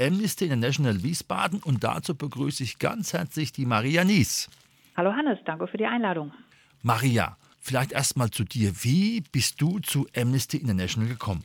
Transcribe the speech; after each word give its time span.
Amnesty 0.00 0.44
International 0.44 1.02
Wiesbaden 1.02 1.60
und 1.62 1.82
dazu 1.82 2.14
begrüße 2.14 2.62
ich 2.62 2.78
ganz 2.78 3.12
herzlich 3.12 3.52
die 3.52 3.66
Maria 3.66 4.04
Nies. 4.04 4.48
Hallo 4.96 5.12
Hannes, 5.12 5.38
danke 5.44 5.66
für 5.66 5.76
die 5.76 5.86
Einladung. 5.86 6.32
Maria, 6.82 7.36
vielleicht 7.60 7.92
erstmal 7.92 8.30
zu 8.30 8.44
dir. 8.44 8.72
Wie 8.82 9.20
bist 9.32 9.60
du 9.60 9.80
zu 9.80 10.06
Amnesty 10.16 10.58
International 10.58 11.08
gekommen? 11.08 11.42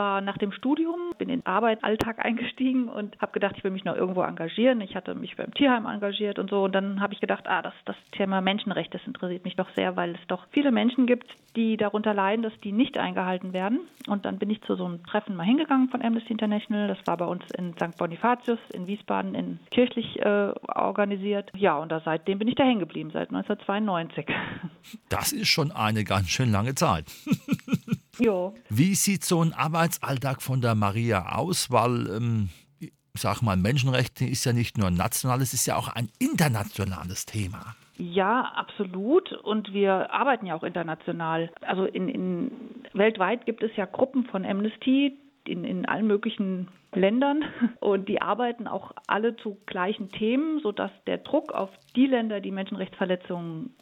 War 0.00 0.22
nach 0.22 0.38
dem 0.38 0.50
Studium, 0.50 1.12
bin 1.18 1.28
in 1.28 1.40
den 1.40 1.46
Arbeitsalltag 1.46 2.24
eingestiegen 2.24 2.88
und 2.88 3.20
habe 3.20 3.32
gedacht, 3.32 3.56
ich 3.58 3.64
will 3.64 3.70
mich 3.70 3.84
noch 3.84 3.94
irgendwo 3.94 4.22
engagieren. 4.22 4.80
Ich 4.80 4.96
hatte 4.96 5.14
mich 5.14 5.36
beim 5.36 5.52
Tierheim 5.52 5.84
engagiert 5.84 6.38
und 6.38 6.48
so. 6.48 6.64
Und 6.64 6.74
dann 6.74 7.02
habe 7.02 7.12
ich 7.12 7.20
gedacht, 7.20 7.46
ah, 7.46 7.60
das, 7.60 7.74
das 7.84 7.96
Thema 8.12 8.40
Menschenrecht, 8.40 8.94
das 8.94 9.02
interessiert 9.06 9.44
mich 9.44 9.56
doch 9.56 9.68
sehr, 9.76 9.96
weil 9.96 10.14
es 10.14 10.26
doch 10.26 10.46
viele 10.52 10.72
Menschen 10.72 11.04
gibt, 11.04 11.26
die 11.54 11.76
darunter 11.76 12.14
leiden, 12.14 12.42
dass 12.42 12.58
die 12.64 12.72
nicht 12.72 12.96
eingehalten 12.96 13.52
werden. 13.52 13.80
Und 14.06 14.24
dann 14.24 14.38
bin 14.38 14.48
ich 14.48 14.62
zu 14.62 14.74
so 14.74 14.86
einem 14.86 15.04
Treffen 15.04 15.36
mal 15.36 15.44
hingegangen 15.44 15.90
von 15.90 16.00
Amnesty 16.00 16.32
International. 16.32 16.88
Das 16.88 16.98
war 17.06 17.18
bei 17.18 17.26
uns 17.26 17.42
in 17.58 17.74
St. 17.74 17.98
Bonifatius 17.98 18.58
in 18.72 18.86
Wiesbaden 18.86 19.34
in 19.34 19.58
kirchlich 19.70 20.18
äh, 20.20 20.52
organisiert. 20.74 21.50
Ja, 21.54 21.76
und 21.76 21.92
da 21.92 22.00
seitdem 22.00 22.38
bin 22.38 22.48
ich 22.48 22.54
da 22.54 22.64
hängen 22.64 22.80
geblieben, 22.80 23.10
seit 23.12 23.28
1992. 23.28 24.26
Das 25.10 25.32
ist 25.32 25.48
schon 25.48 25.72
eine 25.72 26.04
ganz 26.04 26.30
schön 26.30 26.50
lange 26.50 26.74
Zeit. 26.74 27.04
Jo. 28.20 28.54
Wie 28.68 28.94
sieht 28.94 29.24
so 29.24 29.42
ein 29.42 29.52
Arbeitsalltag 29.52 30.42
von 30.42 30.60
der 30.60 30.74
Maria 30.74 31.36
aus? 31.36 31.70
Weil, 31.70 32.08
ähm, 32.08 32.50
ich 32.78 32.92
sag 33.16 33.42
mal, 33.42 33.56
Menschenrechte 33.56 34.24
ist 34.24 34.44
ja 34.44 34.52
nicht 34.52 34.78
nur 34.78 34.88
ein 34.88 34.94
nationales, 34.94 35.48
es 35.48 35.60
ist 35.60 35.66
ja 35.66 35.76
auch 35.76 35.88
ein 35.88 36.10
internationales 36.18 37.26
Thema. 37.26 37.74
Ja, 37.96 38.52
absolut. 38.54 39.32
Und 39.32 39.72
wir 39.74 40.10
arbeiten 40.12 40.46
ja 40.46 40.54
auch 40.54 40.62
international. 40.62 41.50
Also 41.60 41.84
in, 41.84 42.08
in 42.08 42.50
weltweit 42.94 43.44
gibt 43.46 43.62
es 43.62 43.70
ja 43.76 43.84
Gruppen 43.84 44.24
von 44.24 44.44
Amnesty 44.44 45.18
in, 45.46 45.64
in 45.64 45.86
allen 45.86 46.06
möglichen 46.06 46.68
Ländern 46.94 47.44
und 47.80 48.08
die 48.08 48.22
arbeiten 48.22 48.66
auch 48.66 48.92
alle 49.06 49.36
zu 49.36 49.58
gleichen 49.66 50.10
Themen, 50.10 50.60
sodass 50.60 50.90
der 51.06 51.18
Druck 51.18 51.52
auf 51.52 51.70
die 51.94 52.06
Länder, 52.06 52.40
die 52.40 52.50
Menschenrechtsverletzungen 52.50 53.74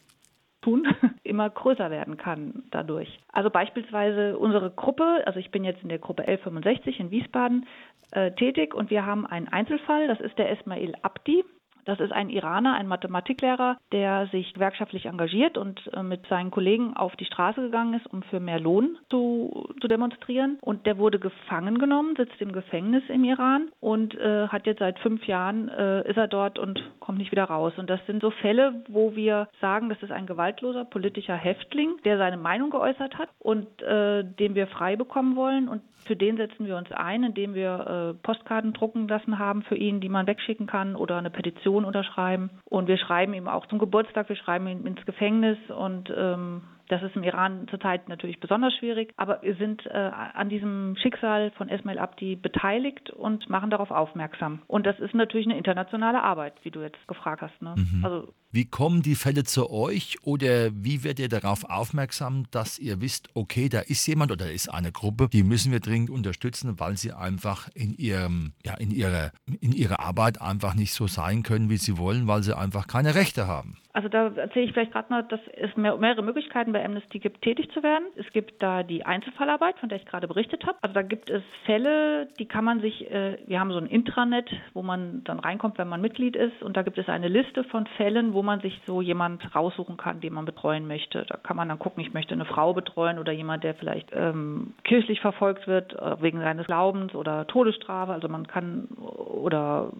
tun, 0.61 0.87
immer 1.29 1.49
größer 1.49 1.89
werden 1.91 2.17
kann 2.17 2.63
dadurch. 2.71 3.19
Also 3.31 3.49
beispielsweise 3.49 4.37
unsere 4.37 4.71
Gruppe, 4.71 5.23
also 5.25 5.39
ich 5.39 5.51
bin 5.51 5.63
jetzt 5.63 5.81
in 5.83 5.89
der 5.89 5.99
Gruppe 5.99 6.23
1165 6.23 6.99
in 6.99 7.11
Wiesbaden 7.11 7.65
äh, 8.11 8.31
tätig 8.31 8.73
und 8.73 8.89
wir 8.89 9.05
haben 9.05 9.25
einen 9.25 9.47
Einzelfall, 9.47 10.07
das 10.07 10.19
ist 10.19 10.37
der 10.37 10.51
Esmail 10.51 10.93
Abdi. 11.01 11.45
Das 11.85 11.99
ist 11.99 12.11
ein 12.11 12.29
Iraner, 12.29 12.75
ein 12.75 12.87
Mathematiklehrer, 12.87 13.77
der 13.91 14.27
sich 14.27 14.53
gewerkschaftlich 14.53 15.05
engagiert 15.05 15.57
und 15.57 15.81
äh, 15.93 16.03
mit 16.03 16.27
seinen 16.27 16.51
Kollegen 16.51 16.95
auf 16.95 17.15
die 17.15 17.25
Straße 17.25 17.61
gegangen 17.61 17.93
ist, 17.95 18.07
um 18.11 18.23
für 18.23 18.39
mehr 18.39 18.59
Lohn 18.59 18.97
zu, 19.09 19.69
zu 19.81 19.87
demonstrieren. 19.87 20.57
Und 20.61 20.85
der 20.85 20.97
wurde 20.97 21.19
gefangen 21.19 21.79
genommen, 21.79 22.15
sitzt 22.15 22.39
im 22.41 22.51
Gefängnis 22.51 23.03
im 23.09 23.23
Iran 23.23 23.69
und 23.79 24.15
äh, 24.15 24.47
hat 24.47 24.65
jetzt 24.65 24.79
seit 24.79 24.99
fünf 24.99 25.25
Jahren 25.25 25.69
äh, 25.69 26.07
ist 26.09 26.17
er 26.17 26.27
dort 26.27 26.59
und 26.59 26.81
kommt 26.99 27.17
nicht 27.17 27.31
wieder 27.31 27.45
raus. 27.45 27.73
Und 27.77 27.89
das 27.89 27.99
sind 28.05 28.21
so 28.21 28.31
Fälle, 28.31 28.83
wo 28.87 29.15
wir 29.15 29.47
sagen, 29.61 29.89
das 29.89 30.01
ist 30.01 30.11
ein 30.11 30.27
gewaltloser 30.27 30.85
politischer 30.85 31.35
Häftling, 31.35 31.97
der 32.05 32.17
seine 32.17 32.37
Meinung 32.37 32.69
geäußert 32.69 33.17
hat 33.17 33.29
und 33.39 33.81
äh, 33.81 34.23
den 34.23 34.55
wir 34.55 34.67
frei 34.67 34.95
bekommen 34.95 35.35
wollen. 35.35 35.67
Und 35.67 35.81
für 36.05 36.15
den 36.15 36.37
setzen 36.37 36.65
wir 36.65 36.77
uns 36.77 36.91
ein, 36.91 37.23
indem 37.23 37.53
wir 37.53 38.15
äh, 38.15 38.23
Postkarten 38.23 38.73
drucken 38.73 39.07
lassen 39.07 39.39
haben 39.39 39.63
für 39.63 39.75
ihn, 39.75 39.99
die 39.99 40.09
man 40.09 40.27
wegschicken 40.27 40.67
kann 40.67 40.95
oder 40.95 41.17
eine 41.17 41.29
Petition 41.29 41.85
unterschreiben. 41.85 42.49
Und 42.65 42.87
wir 42.87 42.97
schreiben 42.97 43.33
ihm 43.33 43.47
auch 43.47 43.65
zum 43.67 43.79
Geburtstag, 43.79 44.29
wir 44.29 44.35
schreiben 44.35 44.67
ihn 44.67 44.85
ins 44.85 45.05
Gefängnis 45.05 45.57
und 45.69 46.11
ähm, 46.15 46.61
das 46.89 47.03
ist 47.03 47.15
im 47.15 47.23
Iran 47.23 47.67
zurzeit 47.69 48.09
natürlich 48.09 48.39
besonders 48.39 48.73
schwierig, 48.73 49.13
aber 49.15 49.41
wir 49.43 49.55
sind 49.55 49.85
äh, 49.85 49.89
an 49.91 50.49
diesem 50.49 50.95
Schicksal 50.97 51.51
von 51.51 51.69
Esmail 51.69 51.99
Abdi 51.99 52.35
beteiligt 52.35 53.11
und 53.11 53.47
machen 53.47 53.69
darauf 53.69 53.91
aufmerksam. 53.91 54.63
Und 54.67 54.85
das 54.85 54.99
ist 54.99 55.13
natürlich 55.13 55.45
eine 55.45 55.57
internationale 55.57 56.21
Arbeit, 56.21 56.53
wie 56.63 56.71
du 56.71 56.81
jetzt 56.81 57.07
gefragt 57.07 57.41
hast. 57.43 57.61
Ne? 57.61 57.75
Mhm. 57.77 58.03
Also 58.03 58.33
wie 58.51 58.65
kommen 58.65 59.03
die 59.03 59.13
Fälle 59.13 59.43
zu 59.43 59.69
euch 59.69 60.17
oder 60.23 60.71
wie 60.73 61.03
werdet 61.03 61.19
ihr 61.19 61.29
darauf 61.29 61.63
aufmerksam, 61.69 62.45
dass 62.49 62.79
ihr 62.79 62.99
wisst, 62.99 63.29
okay, 63.35 63.69
da 63.69 63.81
ist 63.81 64.07
jemand 64.07 64.31
oder 64.31 64.45
da 64.45 64.51
ist 64.51 64.73
eine 64.73 64.91
Gruppe, 64.91 65.29
die 65.31 65.43
müssen 65.43 65.71
wir 65.71 65.79
dringend 65.79 66.09
unterstützen, 66.09 66.79
weil 66.79 66.97
sie 66.97 67.13
einfach 67.13 67.69
in 67.75 67.93
ihrem, 67.93 68.53
ja, 68.65 68.73
in 68.73 68.89
ihrer, 68.89 69.31
in 69.61 69.73
ihrer 69.73 69.99
Arbeit 69.99 70.41
einfach 70.41 70.73
nicht 70.73 70.93
so 70.93 71.05
sein 71.05 71.43
können, 71.43 71.69
wie 71.69 71.77
sie 71.77 71.99
wollen, 71.99 72.25
weil 72.25 72.41
sie 72.41 72.57
einfach 72.57 72.87
keine 72.87 73.13
Rechte 73.13 73.45
haben? 73.45 73.77
Also 73.99 74.09
da 74.09 74.27
erzähle 74.41 74.65
ich 74.65 74.73
vielleicht 74.73 74.93
gerade 74.93 75.11
mal, 75.11 75.23
dass 75.23 75.41
es 75.55 75.75
mehrere 75.75 76.23
Möglichkeiten 76.23 76.71
bei 76.71 76.83
Amnesty 76.83 77.19
gibt, 77.19 77.41
tätig 77.41 77.69
zu 77.71 77.83
werden. 77.83 78.05
Es 78.15 78.31
gibt 78.33 78.61
da 78.63 78.81
die 78.81 79.05
Einzelfallarbeit, 79.05 79.77
von 79.77 79.89
der 79.89 79.99
ich 79.99 80.05
gerade 80.05 80.27
berichtet 80.27 80.65
habe. 80.65 80.77
Also 80.81 80.93
da 80.93 81.03
gibt 81.03 81.29
es 81.29 81.43
Fälle, 81.65 82.29
die 82.39 82.45
kann 82.45 82.65
man 82.65 82.81
sich, 82.81 83.11
äh, 83.11 83.37
wir 83.45 83.59
haben 83.59 83.71
so 83.71 83.77
ein 83.77 83.85
Intranet, 83.85 84.49
wo 84.73 84.81
man 84.81 85.23
dann 85.25 85.39
reinkommt, 85.39 85.77
wenn 85.77 85.87
man 85.87 86.01
Mitglied 86.01 86.35
ist. 86.35 86.63
Und 86.63 86.77
da 86.77 86.81
gibt 86.81 86.97
es 86.97 87.09
eine 87.09 87.27
Liste 87.27 87.63
von 87.65 87.85
Fällen, 87.97 88.33
wo 88.33 88.39
wo 88.39 88.43
man 88.43 88.61
sich 88.61 88.79
so 88.85 89.01
jemand 89.01 89.53
raussuchen 89.53 89.97
kann, 89.97 90.21
den 90.21 90.31
man 90.31 90.45
betreuen 90.45 90.87
möchte. 90.87 91.25
Da 91.27 91.35
kann 91.35 91.57
man 91.57 91.67
dann 91.67 91.77
gucken, 91.77 92.01
ich 92.01 92.13
möchte 92.13 92.33
eine 92.33 92.45
Frau 92.45 92.73
betreuen 92.73 93.19
oder 93.19 93.33
jemand, 93.33 93.65
der 93.65 93.73
vielleicht 93.73 94.11
ähm, 94.13 94.75
kirchlich 94.85 95.19
verfolgt 95.19 95.67
wird 95.67 95.91
äh, 95.91 96.21
wegen 96.21 96.39
seines 96.39 96.65
Glaubens 96.67 97.13
oder 97.13 97.45
Todesstrafe. 97.47 98.13
Also 98.13 98.29
man 98.29 98.47
kann 98.47 98.85
oder 98.95 99.91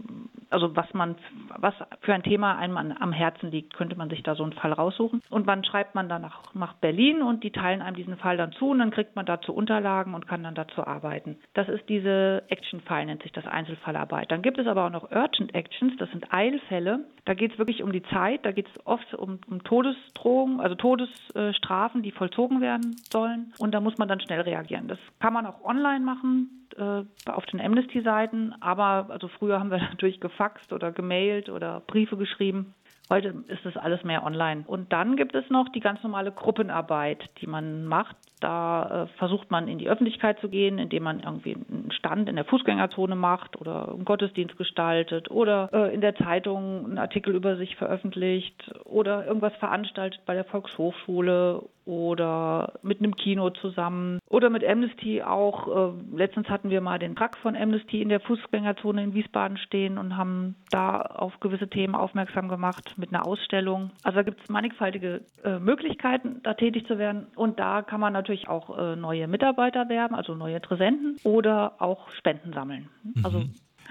also 0.50 0.76
was 0.76 0.94
man 0.94 1.16
was 1.58 1.74
für 2.02 2.14
ein 2.14 2.24
Thema 2.24 2.58
einem 2.58 2.78
am 2.78 3.12
Herzen 3.12 3.52
liegt, 3.52 3.76
könnte 3.76 3.96
man 3.96 4.10
sich 4.10 4.24
da 4.24 4.36
so 4.36 4.44
einen 4.44 4.54
Fall 4.54 4.74
raussuchen. 4.74 5.22
Und 5.30 5.48
dann 5.48 5.64
schreibt 5.64 5.96
man 5.96 6.10
dann 6.10 6.22
nach, 6.22 6.54
nach 6.54 6.74
Berlin 6.74 7.22
und 7.22 7.44
die 7.44 7.52
teilen 7.52 7.82
einem 7.82 7.96
diesen 7.96 8.18
Fall 8.18 8.38
dann 8.38 8.52
zu 8.54 8.70
und 8.70 8.80
dann 8.80 8.92
kriegt 8.92 9.16
man 9.16 9.26
dazu 9.26 9.54
Unterlagen 9.54 10.14
und 10.14 10.28
kann 10.28 10.44
dann 10.44 10.56
dazu 10.56 10.86
arbeiten. 10.86 11.38
Das 11.54 11.68
ist 11.68 11.88
diese 11.90 12.44
Action-File, 12.50 13.06
nennt 13.06 13.24
sich 13.24 13.32
das 13.32 13.48
Einzelfallarbeit. 13.48 14.32
Dann 14.32 14.42
gibt 14.42 14.60
es 14.60 14.68
aber 14.68 14.86
auch 14.86 14.92
noch 14.92 15.12
Urgent 15.12 15.54
Actions, 15.54 15.94
das 15.98 16.10
sind 16.12 16.34
Eilfälle. 16.34 17.06
Da 17.26 17.34
geht 17.34 17.54
es 17.54 17.58
wirklich 17.58 17.84
um 17.84 17.92
die 17.92 18.04
Zeit 18.04 18.20
Zeit. 18.20 18.46
Da 18.46 18.52
geht 18.52 18.68
es 18.68 18.86
oft 18.86 19.14
um, 19.14 19.40
um 19.50 19.64
Todesdrohungen, 19.64 20.60
also 20.60 20.76
Todesstrafen, 20.76 22.04
die 22.04 22.12
vollzogen 22.12 22.62
werden 22.62 22.96
sollen. 23.12 23.54
Und 23.60 23.74
da 23.74 23.80
muss 23.80 23.98
man 23.98 24.08
dann 24.08 24.20
schnell 24.20 24.42
reagieren. 24.42 24.88
Das 24.88 25.00
kann 25.20 25.34
man 25.34 25.46
auch 25.46 25.64
online 25.64 26.04
machen 26.04 26.59
äh, 26.78 27.04
auf 27.30 27.46
den 27.48 27.62
Amnesty-Seiten. 27.62 28.56
Aber 28.62 29.08
also 29.10 29.28
früher 29.28 29.60
haben 29.60 29.72
wir 29.72 29.78
natürlich 29.90 30.20
gefaxt 30.20 30.74
oder 30.74 30.92
gemailt 30.92 31.50
oder 31.50 31.82
Briefe 31.82 32.18
geschrieben. 32.18 32.74
Heute 33.12 33.34
ist 33.48 33.66
das 33.66 33.76
alles 33.76 34.04
mehr 34.04 34.24
online. 34.24 34.64
Und 34.68 34.94
dann 34.94 35.16
gibt 35.16 35.34
es 35.34 35.50
noch 35.50 35.68
die 35.70 35.80
ganz 35.80 36.04
normale 36.04 36.32
Gruppenarbeit, 36.32 37.28
die 37.42 37.48
man 37.48 37.86
macht. 37.86 38.16
Da 38.40 39.06
äh, 39.06 39.18
versucht 39.18 39.50
man 39.50 39.68
in 39.68 39.80
die 39.80 39.90
Öffentlichkeit 39.90 40.40
zu 40.40 40.48
gehen, 40.48 40.78
indem 40.78 41.04
man 41.04 41.20
irgendwie 41.20 41.56
einen 41.56 41.92
Stand 41.92 42.30
in 42.30 42.36
der 42.36 42.46
Fußgängerzone 42.46 43.16
macht 43.16 43.60
oder 43.60 43.90
einen 43.90 44.06
Gottesdienst 44.06 44.58
gestaltet 44.58 45.32
oder 45.32 45.70
äh, 45.74 45.94
in 45.94 46.02
der 46.02 46.16
Zeitung 46.16 46.86
einen 46.86 46.98
Artikel 47.00 47.36
über 47.36 47.56
sich 47.56 47.76
veröffentlicht 47.78 48.72
oder 48.86 49.26
irgendwas 49.26 49.56
veranstaltet 49.56 50.22
bei 50.28 50.36
der 50.36 50.46
Volkshochschule 50.46 51.64
oder 51.90 52.74
mit 52.84 53.00
einem 53.00 53.16
Kino 53.16 53.50
zusammen 53.50 54.20
oder 54.30 54.52
mit 54.52 54.64
Amnesty 54.64 55.24
auch. 55.24 55.96
Äh, 55.96 56.16
letztens 56.16 56.48
hatten 56.48 56.70
wir 56.70 56.82
mal 56.82 57.00
den 57.00 57.16
Truck 57.16 57.36
von 57.42 57.56
Amnesty 57.56 58.04
in 58.04 58.10
der 58.10 58.20
Fußgängerzone 58.20 59.04
in 59.04 59.14
Wiesbaden 59.16 59.58
stehen 59.58 59.98
und 59.98 60.16
haben 60.16 60.56
da 60.70 61.02
auf 61.02 61.40
gewisse 61.40 61.68
Themen 61.68 61.96
aufmerksam 61.96 62.48
gemacht 62.48 62.94
mit 62.98 63.12
einer 63.12 63.26
Ausstellung. 63.26 63.90
Also 64.04 64.18
da 64.18 64.24
gibt 64.24 64.40
es 64.44 64.50
mannigfaltige 64.50 65.22
äh, 65.44 65.58
Möglichkeiten, 65.58 66.42
da 66.44 66.54
tätig 66.54 66.86
zu 66.86 67.00
werden. 67.00 67.26
Und 67.36 67.60
da 67.60 67.82
kann 67.82 68.00
man 68.00 68.14
natürlich 68.14 68.48
auch 68.48 68.78
äh, 68.78 68.96
neue 68.96 69.28
Mitarbeiter 69.28 69.90
werben, 69.90 70.14
also 70.14 70.36
neue 70.36 70.58
Interessenten 70.58 71.18
oder 71.24 71.82
auch 71.82 72.12
Spenden 72.12 72.54
sammeln. 72.54 72.88
Mhm. 73.04 73.26
Also 73.26 73.44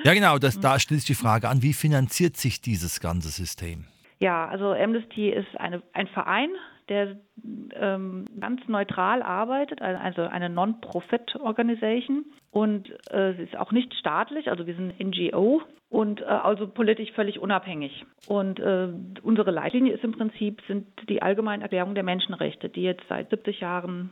ja, 0.05 0.14
genau, 0.14 0.38
das, 0.38 0.61
da 0.61 0.78
stellt 0.78 1.00
sich 1.00 1.08
die 1.08 1.20
Frage 1.20 1.49
an, 1.49 1.62
wie 1.62 1.73
finanziert 1.73 2.37
sich 2.37 2.61
dieses 2.61 3.00
ganze 3.00 3.31
System? 3.31 3.87
Ja, 4.19 4.49
also 4.49 4.73
Amnesty 4.73 5.31
ist 5.31 5.59
eine, 5.59 5.82
ein 5.93 6.09
Verein, 6.09 6.50
der 6.88 7.17
ähm, 7.75 8.25
ganz 8.41 8.67
neutral 8.67 9.23
arbeitet, 9.23 9.82
also 9.82 10.23
eine 10.23 10.49
Non-Profit-Organisation 10.49 12.25
und 12.50 12.91
äh, 13.12 13.35
sie 13.35 13.43
ist 13.43 13.56
auch 13.56 13.73
nicht 13.73 13.93
staatlich, 13.94 14.50
also 14.50 14.67
wir 14.67 14.75
sind 14.75 14.99
NGO 14.99 15.62
und 15.91 16.20
äh, 16.20 16.25
also 16.25 16.67
politisch 16.67 17.12
völlig 17.12 17.38
unabhängig. 17.38 18.05
Und 18.26 18.59
äh, 18.59 18.88
unsere 19.23 19.50
Leitlinie 19.50 19.93
ist 19.94 20.05
im 20.05 20.12
Prinzip 20.12 20.62
sind 20.67 20.87
die 21.09 21.23
allgemeinen 21.23 21.62
Erklärungen 21.62 21.94
der 21.94 22.05
Menschenrechte, 22.05 22.69
die 22.69 22.82
jetzt 22.82 23.05
seit 23.09 23.31
70 23.31 23.61
Jahren 23.61 24.11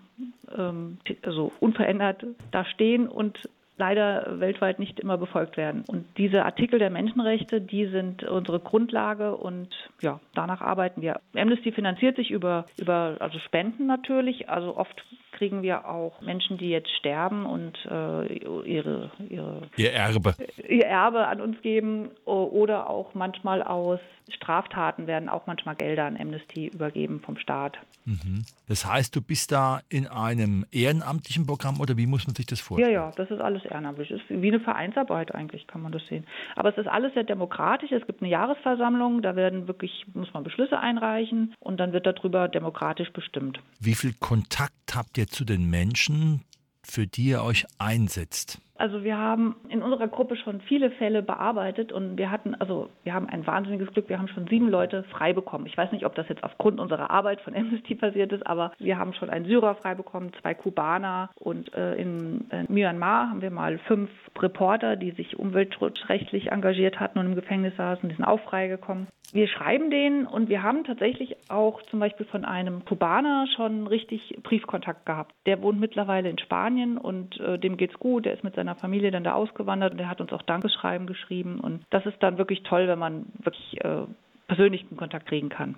ähm, 0.56 0.98
also 1.22 1.52
unverändert 1.60 2.24
da 2.50 2.64
stehen 2.66 3.08
und 3.08 3.38
leider 3.76 4.40
weltweit 4.40 4.78
nicht 4.78 5.00
immer 5.00 5.18
befolgt 5.18 5.56
werden. 5.56 5.84
Und 5.86 6.06
diese 6.16 6.44
Artikel 6.44 6.78
der 6.78 6.90
Menschenrechte, 6.90 7.60
die 7.60 7.86
sind 7.86 8.22
unsere 8.24 8.60
Grundlage 8.60 9.36
und 9.36 9.68
ja, 10.00 10.20
danach 10.34 10.60
arbeiten 10.60 11.02
wir. 11.02 11.20
Amnesty 11.34 11.72
finanziert 11.72 12.16
sich 12.16 12.30
über, 12.30 12.66
über 12.78 13.16
also 13.20 13.38
Spenden 13.38 13.86
natürlich. 13.86 14.48
Also 14.48 14.76
oft 14.76 15.04
kriegen 15.36 15.62
wir 15.62 15.86
auch 15.86 16.20
Menschen, 16.20 16.58
die 16.58 16.70
jetzt 16.70 16.90
sterben 16.96 17.46
und 17.46 17.76
äh, 17.90 18.32
ihre, 18.36 19.10
ihre, 19.28 19.62
ihr 19.76 19.92
Erbe 19.92 20.34
ihr 20.68 20.86
Erbe 20.86 21.26
an 21.26 21.40
uns 21.40 21.60
geben 21.62 22.10
oder 22.24 22.90
auch 22.90 23.14
manchmal 23.14 23.62
aus 23.62 24.00
Straftaten 24.28 25.06
werden 25.06 25.28
auch 25.28 25.46
manchmal 25.46 25.76
Gelder 25.76 26.04
an 26.04 26.16
Amnesty 26.16 26.66
übergeben 26.66 27.20
vom 27.20 27.38
Staat. 27.38 27.78
Mhm. 28.06 28.44
Das 28.68 28.84
heißt, 28.84 29.14
du 29.14 29.20
bist 29.20 29.52
da 29.52 29.80
in 29.88 30.06
einem 30.06 30.64
ehrenamtlichen 30.72 31.46
Programm 31.46 31.80
oder 31.80 31.96
wie 31.96 32.06
muss 32.06 32.26
man 32.26 32.34
sich 32.34 32.46
das 32.46 32.60
vorstellen? 32.60 32.92
Ja, 32.92 33.06
ja, 33.06 33.12
das 33.16 33.30
ist 33.30 33.40
alles 33.40 33.64
ehrenamtlich. 33.64 34.10
Es 34.10 34.20
ist 34.20 34.30
wie 34.30 34.48
eine 34.48 34.60
Vereinsarbeit 34.60 35.34
eigentlich, 35.34 35.66
kann 35.66 35.80
man 35.80 35.92
das 35.92 36.04
sehen. 36.06 36.24
Aber 36.56 36.70
es 36.70 36.78
ist 36.78 36.88
alles 36.88 37.14
sehr 37.14 37.24
demokratisch. 37.24 37.92
Es 37.92 38.06
gibt 38.06 38.20
eine 38.20 38.30
Jahresversammlung, 38.30 39.22
da 39.22 39.36
werden 39.36 39.68
wirklich, 39.68 40.06
muss 40.14 40.32
man 40.34 40.42
Beschlüsse 40.42 40.78
einreichen 40.78 41.54
und 41.60 41.78
dann 41.78 41.92
wird 41.92 42.06
darüber 42.06 42.48
demokratisch 42.48 43.12
bestimmt. 43.12 43.60
Wie 43.80 43.94
viel 43.94 44.14
Kontakt 44.14 44.94
habt 44.94 45.18
ihr 45.18 45.25
zu 45.26 45.44
den 45.44 45.64
Menschen, 45.68 46.42
für 46.82 47.06
die 47.06 47.26
ihr 47.26 47.42
euch 47.42 47.66
einsetzt? 47.78 48.58
Also 48.78 49.04
wir 49.04 49.16
haben 49.16 49.56
in 49.68 49.82
unserer 49.82 50.08
Gruppe 50.08 50.36
schon 50.36 50.60
viele 50.60 50.90
Fälle 50.90 51.22
bearbeitet 51.22 51.92
und 51.92 52.16
wir 52.18 52.30
hatten, 52.30 52.54
also 52.54 52.88
wir 53.04 53.14
haben 53.14 53.28
ein 53.28 53.46
wahnsinniges 53.46 53.92
Glück, 53.92 54.08
wir 54.08 54.18
haben 54.18 54.28
schon 54.28 54.46
sieben 54.48 54.68
Leute 54.68 55.02
frei 55.04 55.32
bekommen. 55.32 55.66
Ich 55.66 55.76
weiß 55.76 55.92
nicht, 55.92 56.04
ob 56.04 56.14
das 56.14 56.28
jetzt 56.28 56.44
aufgrund 56.44 56.80
unserer 56.80 57.10
Arbeit 57.10 57.40
von 57.40 57.54
Amnesty 57.56 57.94
passiert 57.94 58.32
ist, 58.32 58.46
aber 58.46 58.72
wir 58.78 58.98
haben 58.98 59.14
schon 59.14 59.30
einen 59.30 59.46
Syrer 59.46 59.74
frei 59.76 59.94
bekommen, 59.94 60.32
zwei 60.40 60.54
Kubaner 60.54 61.30
und 61.38 61.72
äh, 61.74 61.94
in, 61.94 62.46
in 62.50 62.66
Myanmar 62.68 63.30
haben 63.30 63.42
wir 63.42 63.50
mal 63.50 63.78
fünf 63.78 64.10
Reporter, 64.38 64.96
die 64.96 65.12
sich 65.12 65.38
umweltschutzrechtlich 65.38 66.52
engagiert 66.52 67.00
hatten 67.00 67.18
und 67.18 67.26
im 67.26 67.34
Gefängnis 67.34 67.76
saßen, 67.76 68.08
die 68.08 68.14
sind 68.14 68.24
auch 68.24 68.40
freigekommen. 68.40 69.06
Wir 69.32 69.48
schreiben 69.48 69.90
denen 69.90 70.26
und 70.26 70.48
wir 70.48 70.62
haben 70.62 70.84
tatsächlich 70.84 71.36
auch 71.48 71.82
zum 71.82 71.98
Beispiel 71.98 72.26
von 72.26 72.44
einem 72.44 72.84
Kubaner 72.84 73.46
schon 73.56 73.86
richtig 73.86 74.38
Briefkontakt 74.42 75.04
gehabt. 75.04 75.34
Der 75.46 75.62
wohnt 75.62 75.80
mittlerweile 75.80 76.30
in 76.30 76.38
Spanien 76.38 76.96
und 76.96 77.38
äh, 77.40 77.58
dem 77.58 77.76
geht's 77.76 77.98
gut, 77.98 78.24
der 78.24 78.34
ist 78.34 78.44
mit 78.44 78.54
seiner 78.54 78.65
seiner 78.66 78.76
Familie 78.76 79.10
dann 79.10 79.24
da 79.24 79.34
ausgewandert 79.34 79.92
und 79.92 80.00
er 80.00 80.08
hat 80.08 80.20
uns 80.20 80.32
auch 80.32 80.42
Dankeschreiben 80.42 81.06
geschrieben. 81.06 81.60
Und 81.60 81.84
das 81.90 82.04
ist 82.04 82.16
dann 82.20 82.38
wirklich 82.38 82.62
toll, 82.64 82.88
wenn 82.88 82.98
man 82.98 83.26
wirklich 83.38 83.82
äh, 83.82 84.02
persönlichen 84.48 84.96
Kontakt 84.96 85.26
kriegen 85.26 85.48
kann. 85.48 85.76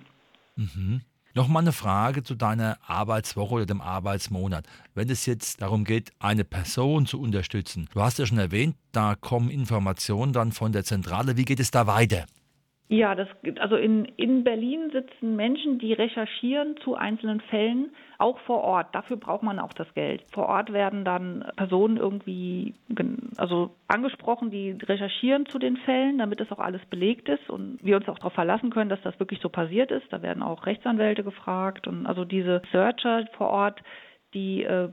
Mhm. 0.55 1.01
Nochmal 1.35 1.61
eine 1.61 1.71
Frage 1.71 2.23
zu 2.23 2.33
deiner 2.33 2.77
Arbeitswoche 2.87 3.53
oder 3.53 3.65
dem 3.67 3.81
Arbeitsmonat. 3.81 4.65
Wenn 4.95 5.09
es 5.09 5.27
jetzt 5.27 5.61
darum 5.61 5.83
geht, 5.83 6.11
eine 6.19 6.43
Person 6.43 7.05
zu 7.05 7.21
unterstützen, 7.21 7.87
du 7.93 8.01
hast 8.01 8.17
ja 8.17 8.25
schon 8.25 8.39
erwähnt, 8.39 8.75
da 8.91 9.15
kommen 9.15 9.51
Informationen 9.51 10.33
dann 10.33 10.51
von 10.51 10.71
der 10.71 10.83
Zentrale. 10.83 11.37
Wie 11.37 11.45
geht 11.45 11.59
es 11.59 11.69
da 11.69 11.85
weiter? 11.85 12.25
Ja, 12.91 13.13
das 13.13 13.27
also 13.59 13.75
in, 13.75 14.05
in 14.17 14.43
Berlin 14.43 14.89
sitzen 14.91 15.35
Menschen, 15.35 15.77
die 15.77 15.93
recherchieren 15.93 16.75
zu 16.77 16.95
einzelnen 16.95 17.39
Fällen, 17.39 17.91
auch 18.17 18.39
vor 18.39 18.61
Ort. 18.63 18.95
Dafür 18.95 19.17
braucht 19.17 19.43
man 19.43 19.59
auch 19.59 19.73
das 19.73 19.93
Geld. 19.93 20.23
Vor 20.33 20.47
Ort 20.47 20.73
werden 20.73 21.05
dann 21.05 21.45
Personen 21.55 21.97
irgendwie 21.97 22.73
also 23.37 23.75
angesprochen, 23.87 24.49
die 24.49 24.71
recherchieren 24.71 25.45
zu 25.45 25.59
den 25.59 25.77
Fällen, 25.77 26.17
damit 26.17 26.39
das 26.39 26.51
auch 26.51 26.57
alles 26.57 26.83
belegt 26.89 27.29
ist 27.29 27.47
und 27.47 27.77
wir 27.83 27.95
uns 27.95 28.09
auch 28.09 28.17
darauf 28.17 28.33
verlassen 28.33 28.71
können, 28.71 28.89
dass 28.89 29.03
das 29.03 29.19
wirklich 29.19 29.39
so 29.39 29.49
passiert 29.49 29.91
ist. 29.91 30.11
Da 30.11 30.23
werden 30.23 30.41
auch 30.41 30.65
Rechtsanwälte 30.65 31.23
gefragt 31.23 31.85
und 31.87 32.07
also 32.07 32.25
diese 32.25 32.63
Searcher 32.71 33.27
vor 33.37 33.49
Ort, 33.51 33.83
die 34.33 34.63
äh, 34.63 34.89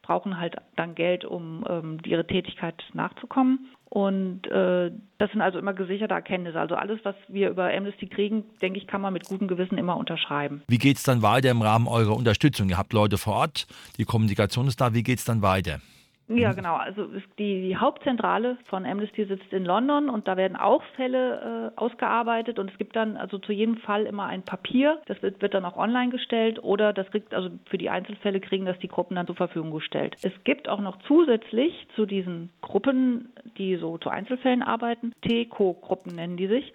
brauchen 0.00 0.38
halt 0.38 0.54
dann 0.76 0.94
Geld, 0.94 1.24
um 1.24 1.64
ähm, 1.68 1.98
ihre 2.06 2.24
Tätigkeit 2.24 2.80
nachzukommen. 2.92 3.68
Und 3.92 4.46
äh, 4.46 4.90
das 5.18 5.30
sind 5.32 5.42
also 5.42 5.58
immer 5.58 5.74
gesicherte 5.74 6.14
Erkenntnisse. 6.14 6.58
Also 6.58 6.76
alles, 6.76 7.00
was 7.02 7.14
wir 7.28 7.50
über 7.50 7.70
Amnesty 7.70 8.06
kriegen, 8.06 8.42
denke 8.62 8.78
ich, 8.78 8.86
kann 8.86 9.02
man 9.02 9.12
mit 9.12 9.26
gutem 9.26 9.48
Gewissen 9.48 9.76
immer 9.76 9.98
unterschreiben. 9.98 10.62
Wie 10.66 10.78
geht 10.78 10.96
es 10.96 11.02
dann 11.02 11.20
weiter 11.20 11.50
im 11.50 11.60
Rahmen 11.60 11.86
eurer 11.86 12.16
Unterstützung? 12.16 12.70
Ihr 12.70 12.78
habt 12.78 12.94
Leute 12.94 13.18
vor 13.18 13.34
Ort, 13.34 13.66
die 13.98 14.06
Kommunikation 14.06 14.66
ist 14.66 14.80
da. 14.80 14.94
Wie 14.94 15.02
geht 15.02 15.18
es 15.18 15.26
dann 15.26 15.42
weiter? 15.42 15.80
Ja, 16.34 16.52
mhm. 16.52 16.56
genau. 16.56 16.76
Also 16.76 17.06
die, 17.38 17.62
die, 17.62 17.76
Hauptzentrale 17.76 18.56
von 18.66 18.86
Amnesty 18.86 19.24
sitzt 19.24 19.52
in 19.52 19.64
London 19.64 20.08
und 20.08 20.28
da 20.28 20.36
werden 20.36 20.56
auch 20.56 20.82
Fälle 20.96 21.72
äh, 21.74 21.78
ausgearbeitet 21.78 22.58
und 22.58 22.70
es 22.70 22.78
gibt 22.78 22.96
dann 22.96 23.16
also 23.16 23.38
zu 23.38 23.52
jedem 23.52 23.76
Fall 23.78 24.06
immer 24.06 24.26
ein 24.26 24.42
Papier. 24.42 25.00
Das 25.06 25.22
wird, 25.22 25.42
wird, 25.42 25.54
dann 25.54 25.64
auch 25.64 25.76
online 25.76 26.10
gestellt 26.10 26.62
oder 26.62 26.92
das 26.92 27.10
kriegt 27.10 27.34
also 27.34 27.50
für 27.66 27.78
die 27.78 27.90
Einzelfälle 27.90 28.40
kriegen 28.40 28.66
das 28.66 28.78
die 28.78 28.88
Gruppen 28.88 29.16
dann 29.16 29.26
zur 29.26 29.36
Verfügung 29.36 29.70
gestellt. 29.70 30.16
Es 30.22 30.32
gibt 30.44 30.68
auch 30.68 30.80
noch 30.80 30.98
zusätzlich 31.06 31.86
zu 31.94 32.06
diesen 32.06 32.50
Gruppen, 32.60 33.32
die 33.58 33.76
so 33.76 33.98
zu 33.98 34.10
Einzelfällen 34.10 34.62
arbeiten, 34.62 35.12
TECO-Gruppen 35.22 36.14
nennen 36.14 36.36
die 36.36 36.46
sich. 36.46 36.72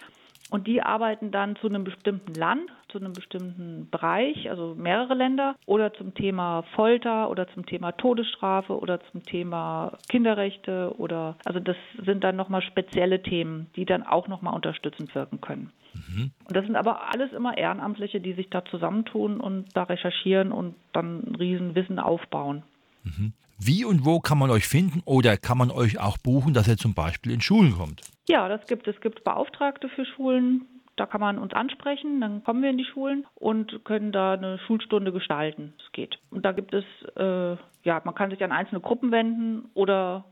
Und 0.50 0.66
die 0.68 0.82
arbeiten 0.82 1.32
dann 1.32 1.58
zu 1.58 1.68
einem 1.68 1.84
bestimmten 1.84 2.34
Land, 2.34 2.72
zu 2.90 2.98
einem 2.98 3.14
bestimmten 3.14 3.90
Bereich, 3.90 4.50
also 4.50 4.76
mehrere 4.76 5.14
Länder, 5.14 5.56
oder 5.66 5.94
zum 5.94 6.14
Thema 6.14 6.64
Folter 6.76 7.30
oder 7.30 7.48
zum 7.50 7.66
Thema 7.66 7.92
Todesstrafe 7.92 8.78
oder 8.78 9.00
zum 9.12 9.24
Thema 9.24 9.98
Kinderrechte 10.10 10.94
oder 10.98 11.36
also 11.46 11.60
das 11.60 11.78
sind 12.04 12.24
dann 12.24 12.36
nochmal 12.36 12.62
spezielle 12.62 13.22
Themen, 13.22 13.68
die 13.76 13.86
dann 13.86 14.04
auch 14.04 14.28
nochmal 14.28 14.54
unterstützend 14.54 15.14
wirken 15.16 15.42
können. 15.42 15.72
Mhm. 15.94 16.32
Und 16.46 16.56
das 16.56 16.66
sind 16.66 16.76
aber 16.76 17.12
alles 17.12 17.32
immer 17.34 17.58
Ehrenamtliche, 17.58 18.20
die 18.20 18.34
sich 18.34 18.50
da 18.50 18.64
zusammentun 18.66 19.40
und 19.40 19.66
da 19.76 19.84
recherchieren 19.84 20.52
und 20.52 20.76
dann 20.94 21.24
ein 21.28 21.36
Riesenwissen 21.36 22.00
aufbauen. 22.00 22.64
Mhm. 23.04 23.34
Wie 23.60 23.86
und 23.86 24.06
wo 24.06 24.20
kann 24.20 24.38
man 24.38 24.52
euch 24.52 24.68
finden 24.68 25.02
oder 25.06 25.36
kann 25.36 25.58
man 25.58 25.72
euch 25.72 26.00
auch 26.00 26.18
buchen, 26.20 26.54
dass 26.54 26.68
ihr 26.68 26.78
zum 26.78 26.94
Beispiel 26.94 27.32
in 27.32 27.42
Schulen 27.42 27.74
kommt? 27.74 28.02
Ja, 28.30 28.48
das 28.48 28.68
gibt 28.68 28.88
es. 28.88 29.00
gibt 29.02 29.24
Beauftragte 29.24 29.90
für 29.90 30.06
Schulen. 30.06 30.66
Da 30.98 31.06
kann 31.06 31.22
man 31.22 31.38
uns 31.38 31.54
ansprechen, 31.54 32.20
dann 32.20 32.44
kommen 32.44 32.62
wir 32.62 32.72
in 32.72 32.78
die 32.78 32.86
Schulen 32.86 33.26
und 33.36 33.86
können 33.86 34.12
da 34.12 34.34
eine 34.34 34.58
Schulstunde 34.60 35.12
gestalten. 35.12 35.74
Es 35.80 35.92
geht. 35.92 36.20
Und 36.32 36.44
da 36.44 36.52
gibt 36.52 36.74
es, 36.74 36.84
äh, 37.16 37.56
ja, 37.84 38.02
man 38.04 38.16
kann 38.16 38.32
sich 38.32 38.44
an 38.44 38.52
einzelne 38.52 38.82
Gruppen 38.82 39.12
wenden 39.12 39.70
oder 39.76 40.26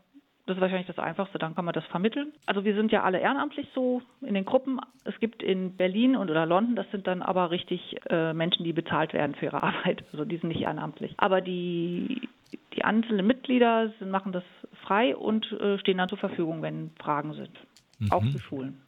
das 0.47 0.57
ist 0.57 0.61
wahrscheinlich 0.61 0.87
das 0.87 0.99
Einfachste, 0.99 1.39
dann 1.39 1.55
kann 1.55 1.65
man 1.65 1.73
das 1.73 1.85
vermitteln. 1.85 2.31
Also 2.45 2.65
wir 2.65 2.75
sind 2.75 2.91
ja 2.91 3.03
alle 3.03 3.19
ehrenamtlich 3.19 3.67
so 3.73 4.01
in 4.21 4.35
den 4.35 4.45
Gruppen. 4.45 4.79
Es 5.03 5.19
gibt 5.19 5.41
in 5.41 5.75
Berlin 5.75 6.15
und 6.15 6.29
oder 6.29 6.45
London, 6.45 6.75
das 6.75 6.89
sind 6.91 7.07
dann 7.07 7.23
aber 7.23 7.49
richtig 7.49 7.97
äh, 8.09 8.33
Menschen, 8.33 8.63
die 8.63 8.73
bezahlt 8.73 9.13
werden 9.13 9.35
für 9.35 9.45
ihre 9.45 9.63
Arbeit. 9.63 10.03
Also 10.11 10.25
die 10.25 10.37
sind 10.37 10.49
nicht 10.49 10.61
ehrenamtlich. 10.61 11.13
Aber 11.17 11.41
die, 11.41 12.27
die 12.75 12.83
einzelnen 12.83 13.25
Mitglieder 13.25 13.91
sind, 13.99 14.11
machen 14.11 14.31
das 14.31 14.43
frei 14.83 15.15
und 15.15 15.51
äh, 15.53 15.79
stehen 15.79 15.97
dann 15.97 16.09
zur 16.09 16.19
Verfügung, 16.19 16.61
wenn 16.61 16.91
Fragen 16.99 17.33
sind 17.33 17.57
mhm. 17.99 18.11
auch 18.11 18.23
für 18.23 18.39
Schulen. 18.39 18.81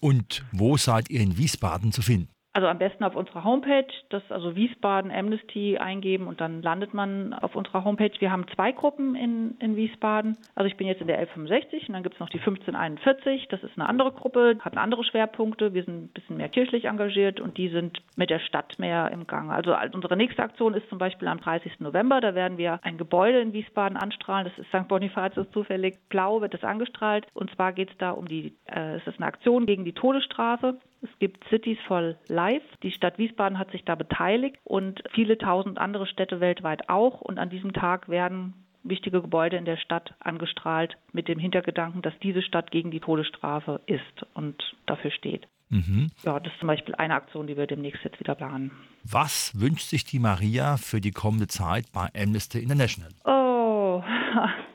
Und 0.00 0.44
wo 0.52 0.76
seid 0.76 1.10
ihr 1.10 1.20
in 1.20 1.36
Wiesbaden 1.36 1.92
zu 1.92 2.02
finden? 2.02 2.28
Also 2.56 2.68
am 2.68 2.78
besten 2.78 3.04
auf 3.04 3.14
unserer 3.14 3.44
Homepage, 3.44 3.92
das 4.08 4.22
also 4.30 4.56
Wiesbaden 4.56 5.10
Amnesty 5.10 5.76
eingeben 5.76 6.26
und 6.26 6.40
dann 6.40 6.62
landet 6.62 6.94
man 6.94 7.34
auf 7.34 7.54
unserer 7.54 7.84
Homepage. 7.84 8.12
Wir 8.18 8.32
haben 8.32 8.46
zwei 8.54 8.72
Gruppen 8.72 9.14
in, 9.14 9.58
in 9.58 9.76
Wiesbaden. 9.76 10.38
Also 10.54 10.66
ich 10.66 10.78
bin 10.78 10.86
jetzt 10.86 11.02
in 11.02 11.06
der 11.06 11.18
1165 11.18 11.86
und 11.86 11.92
dann 11.92 12.02
gibt 12.02 12.14
es 12.14 12.20
noch 12.20 12.30
die 12.30 12.38
1541. 12.38 13.48
Das 13.50 13.62
ist 13.62 13.76
eine 13.76 13.86
andere 13.86 14.10
Gruppe, 14.10 14.56
hat 14.60 14.74
andere 14.78 15.04
Schwerpunkte. 15.04 15.74
Wir 15.74 15.84
sind 15.84 16.04
ein 16.04 16.08
bisschen 16.14 16.38
mehr 16.38 16.48
kirchlich 16.48 16.86
engagiert 16.86 17.40
und 17.40 17.58
die 17.58 17.68
sind 17.68 18.00
mit 18.16 18.30
der 18.30 18.38
Stadt 18.38 18.78
mehr 18.78 19.10
im 19.12 19.26
Gang. 19.26 19.50
Also 19.50 19.76
unsere 19.92 20.16
nächste 20.16 20.42
Aktion 20.42 20.72
ist 20.72 20.88
zum 20.88 20.96
Beispiel 20.96 21.28
am 21.28 21.38
30. 21.38 21.80
November. 21.80 22.22
Da 22.22 22.34
werden 22.34 22.56
wir 22.56 22.80
ein 22.82 22.96
Gebäude 22.96 23.38
in 23.40 23.52
Wiesbaden 23.52 23.98
anstrahlen. 23.98 24.46
Das 24.48 24.58
ist 24.58 24.70
St. 24.70 24.88
Bonifatius 24.88 25.46
zufällig. 25.50 25.98
Blau 26.08 26.40
wird 26.40 26.54
das 26.54 26.64
angestrahlt. 26.64 27.26
Und 27.34 27.54
zwar 27.54 27.74
geht 27.74 27.90
es 27.90 27.98
da 27.98 28.12
um 28.12 28.24
die, 28.24 28.54
äh, 28.64 28.96
es 28.96 29.06
ist 29.06 29.18
eine 29.18 29.26
Aktion 29.26 29.66
gegen 29.66 29.84
die 29.84 29.92
Todesstrafe. 29.92 30.78
Es 31.10 31.18
gibt 31.20 31.44
Cities 31.48 31.78
for 31.86 32.16
Life. 32.28 32.64
Die 32.82 32.90
Stadt 32.90 33.18
Wiesbaden 33.18 33.58
hat 33.58 33.70
sich 33.70 33.84
da 33.84 33.94
beteiligt 33.94 34.56
und 34.64 35.02
viele 35.12 35.38
tausend 35.38 35.78
andere 35.78 36.06
Städte 36.06 36.40
weltweit 36.40 36.88
auch. 36.88 37.20
Und 37.20 37.38
an 37.38 37.50
diesem 37.50 37.72
Tag 37.72 38.08
werden 38.08 38.54
wichtige 38.82 39.22
Gebäude 39.22 39.56
in 39.56 39.64
der 39.64 39.76
Stadt 39.76 40.14
angestrahlt 40.20 40.96
mit 41.12 41.28
dem 41.28 41.38
Hintergedanken, 41.38 42.02
dass 42.02 42.14
diese 42.22 42.42
Stadt 42.42 42.70
gegen 42.70 42.90
die 42.90 43.00
Todesstrafe 43.00 43.80
ist 43.86 44.26
und 44.34 44.76
dafür 44.86 45.10
steht. 45.10 45.46
Mhm. 45.68 46.10
Ja, 46.24 46.38
das 46.38 46.52
ist 46.52 46.60
zum 46.60 46.68
Beispiel 46.68 46.94
eine 46.94 47.14
Aktion, 47.14 47.46
die 47.46 47.56
wir 47.56 47.66
demnächst 47.66 48.02
jetzt 48.04 48.20
wieder 48.20 48.34
planen. 48.34 48.70
Was 49.04 49.52
wünscht 49.60 49.88
sich 49.88 50.04
die 50.04 50.18
Maria 50.18 50.76
für 50.76 51.00
die 51.00 51.10
kommende 51.10 51.48
Zeit 51.48 51.86
bei 51.92 52.08
Amnesty 52.16 52.60
International? 52.60 53.10
Oh, 53.24 54.02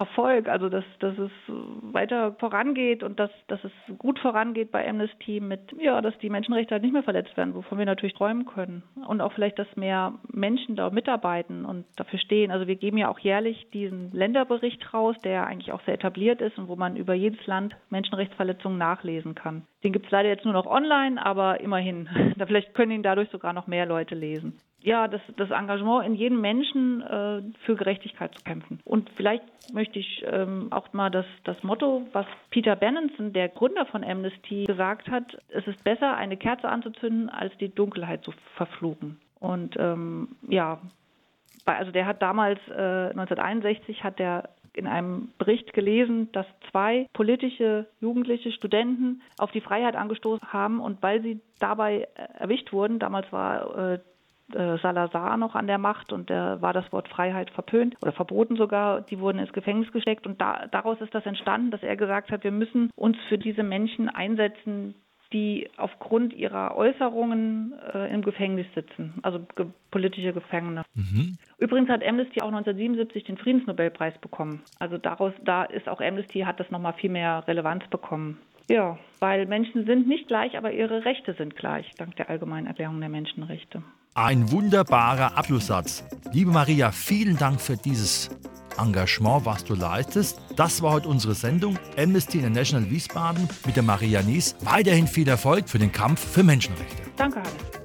Erfolg, 0.00 0.48
also 0.48 0.70
dass, 0.70 0.84
dass 0.98 1.16
es 1.18 1.30
weiter 1.48 2.32
vorangeht 2.40 3.02
und 3.02 3.20
dass, 3.20 3.30
dass 3.48 3.62
es 3.62 3.98
gut 3.98 4.18
vorangeht 4.18 4.72
bei 4.72 4.88
Amnesty 4.88 5.40
mit, 5.40 5.60
ja, 5.78 6.00
dass 6.00 6.16
die 6.18 6.30
Menschenrechte 6.30 6.72
halt 6.72 6.82
nicht 6.82 6.94
mehr 6.94 7.02
verletzt 7.02 7.36
werden, 7.36 7.54
wovon 7.54 7.78
wir 7.78 7.84
natürlich 7.84 8.14
träumen 8.14 8.46
können. 8.46 8.82
Und 9.06 9.20
auch 9.20 9.34
vielleicht, 9.34 9.58
dass 9.58 9.76
mehr 9.76 10.14
Menschen 10.32 10.74
da 10.74 10.88
mitarbeiten 10.88 11.66
und 11.66 11.84
dafür 11.96 12.18
stehen. 12.18 12.50
Also 12.50 12.66
wir 12.66 12.76
geben 12.76 12.96
ja 12.96 13.10
auch 13.10 13.18
jährlich 13.18 13.68
diesen 13.74 14.10
Länderbericht 14.12 14.94
raus, 14.94 15.16
der 15.22 15.46
eigentlich 15.46 15.72
auch 15.72 15.82
sehr 15.82 15.94
etabliert 15.94 16.40
ist 16.40 16.56
und 16.56 16.68
wo 16.68 16.76
man 16.76 16.96
über 16.96 17.12
jedes 17.12 17.46
Land 17.46 17.76
Menschenrechtsverletzungen 17.90 18.78
nachlesen 18.78 19.34
kann. 19.34 19.66
Den 19.82 19.92
gibt 19.92 20.06
es 20.06 20.12
leider 20.12 20.28
jetzt 20.28 20.44
nur 20.44 20.54
noch 20.54 20.66
online, 20.66 21.24
aber 21.24 21.60
immerhin. 21.60 22.08
Da 22.36 22.46
vielleicht 22.46 22.72
können 22.72 22.92
ihn 22.92 23.02
dadurch 23.02 23.28
sogar 23.30 23.52
noch 23.52 23.66
mehr 23.66 23.84
Leute 23.84 24.14
lesen. 24.14 24.58
ja, 24.82 25.08
das, 25.08 25.20
das 25.36 25.50
Engagement 25.50 26.06
in 26.06 26.14
jedem 26.14 26.40
Menschen 26.40 27.02
äh, 27.02 27.42
für 27.64 27.76
Gerechtigkeit 27.76 28.34
zu 28.34 28.42
kämpfen. 28.42 28.80
Und 28.84 29.10
vielleicht 29.16 29.44
möchte 29.72 29.98
ich 29.98 30.24
ähm, 30.26 30.68
auch 30.70 30.92
mal 30.92 31.10
das, 31.10 31.26
das 31.44 31.62
Motto, 31.62 32.06
was 32.12 32.26
Peter 32.50 32.76
Benenson, 32.76 33.32
der 33.32 33.48
Gründer 33.48 33.84
von 33.86 34.02
Amnesty, 34.04 34.64
gesagt 34.64 35.10
hat, 35.10 35.36
es 35.48 35.66
ist 35.66 35.84
besser, 35.84 36.16
eine 36.16 36.36
Kerze 36.36 36.68
anzuzünden, 36.68 37.28
als 37.28 37.56
die 37.58 37.74
Dunkelheit 37.74 38.24
zu 38.24 38.32
verfluchen. 38.56 39.20
Und 39.38 39.76
ähm, 39.78 40.36
ja, 40.48 40.80
also 41.66 41.92
der 41.92 42.06
hat 42.06 42.22
damals, 42.22 42.58
äh, 42.68 43.10
1961, 43.10 44.02
hat 44.02 44.18
der 44.18 44.50
in 44.74 44.86
einem 44.86 45.32
Bericht 45.38 45.72
gelesen, 45.72 46.30
dass 46.32 46.46
zwei 46.70 47.06
politische 47.12 47.86
jugendliche 48.00 48.52
Studenten 48.52 49.22
auf 49.38 49.50
die 49.50 49.60
Freiheit 49.60 49.96
angestoßen 49.96 50.52
haben 50.52 50.80
und 50.80 51.02
weil 51.02 51.22
sie 51.22 51.40
dabei 51.58 52.08
äh, 52.14 52.38
erwischt 52.38 52.72
wurden, 52.72 52.98
damals 52.98 53.30
war 53.32 53.94
äh, 53.94 53.98
äh, 54.54 54.78
Salazar 54.78 55.36
noch 55.36 55.54
an 55.54 55.66
der 55.66 55.78
Macht 55.78 56.12
und 56.12 56.30
da 56.30 56.60
war 56.60 56.72
das 56.72 56.90
Wort 56.92 57.08
Freiheit 57.08 57.50
verpönt 57.50 57.96
oder 58.02 58.12
verboten 58.12 58.56
sogar. 58.56 59.00
Die 59.02 59.20
wurden 59.20 59.38
ins 59.38 59.52
Gefängnis 59.52 59.92
gesteckt 59.92 60.26
und 60.26 60.40
da, 60.40 60.66
daraus 60.70 61.00
ist 61.00 61.14
das 61.14 61.26
entstanden, 61.26 61.70
dass 61.70 61.82
er 61.82 61.96
gesagt 61.96 62.32
hat, 62.32 62.42
wir 62.42 62.50
müssen 62.50 62.90
uns 62.96 63.16
für 63.28 63.38
diese 63.38 63.62
Menschen 63.62 64.08
einsetzen, 64.08 64.94
die 65.32 65.68
aufgrund 65.76 66.32
ihrer 66.32 66.76
Äußerungen 66.76 67.74
äh, 67.94 68.12
im 68.12 68.22
Gefängnis 68.22 68.66
sitzen, 68.74 69.14
also 69.22 69.40
ge 69.54 69.66
politische 69.90 70.32
Gefangene. 70.32 70.82
Mhm. 70.94 71.36
Übrigens 71.58 71.88
hat 71.88 72.04
Amnesty 72.04 72.40
auch 72.40 72.48
1977 72.48 73.24
den 73.24 73.36
Friedensnobelpreis 73.38 74.16
bekommen. 74.18 74.62
Also 74.78 74.98
daraus, 74.98 75.32
da 75.44 75.64
ist 75.64 75.88
auch 75.88 76.00
Amnesty 76.00 76.40
hat 76.40 76.60
das 76.60 76.70
nochmal 76.70 76.92
viel 76.94 77.10
mehr 77.10 77.44
Relevanz 77.48 77.84
bekommen. 77.90 78.38
Ja, 78.68 78.98
weil 79.18 79.46
Menschen 79.46 79.84
sind 79.86 80.06
nicht 80.06 80.28
gleich, 80.28 80.56
aber 80.56 80.72
ihre 80.72 81.04
Rechte 81.04 81.34
sind 81.34 81.56
gleich, 81.56 81.90
dank 81.98 82.14
der 82.16 82.30
Allgemeinen 82.30 82.68
Erklärung 82.68 83.00
der 83.00 83.08
Menschenrechte. 83.08 83.82
Ein 84.14 84.50
wunderbarer 84.52 85.36
Abschlusssatz. 85.36 86.04
Liebe 86.32 86.52
Maria, 86.52 86.92
vielen 86.92 87.36
Dank 87.36 87.60
für 87.60 87.76
dieses 87.76 88.30
Engagement, 88.78 89.44
was 89.44 89.64
du 89.64 89.74
leistest. 89.74 90.40
Das 90.60 90.82
war 90.82 90.92
heute 90.92 91.08
unsere 91.08 91.34
Sendung 91.34 91.78
Amnesty 91.96 92.36
International 92.36 92.90
Wiesbaden 92.90 93.48
mit 93.64 93.76
der 93.76 93.82
Maria 93.82 94.20
Nies. 94.20 94.56
Weiterhin 94.60 95.06
viel 95.06 95.26
Erfolg 95.26 95.70
für 95.70 95.78
den 95.78 95.90
Kampf 95.90 96.20
für 96.20 96.42
Menschenrechte. 96.42 97.02
Danke, 97.16 97.38
Hannes. 97.38 97.79